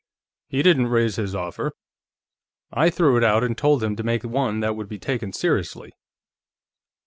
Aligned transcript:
"He 0.47 0.63
didn't 0.63 0.87
raise 0.87 1.17
his 1.17 1.35
offer; 1.35 1.73
I 2.73 2.89
threw 2.89 3.17
it 3.17 3.23
out 3.23 3.43
and 3.43 3.55
told 3.55 3.83
him 3.83 3.95
to 3.97 4.01
make 4.01 4.23
one 4.23 4.59
that 4.61 4.73
could 4.75 4.89
be 4.89 4.97
taken 4.97 5.31
seriously." 5.31 5.91